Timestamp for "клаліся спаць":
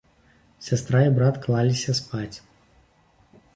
1.45-2.37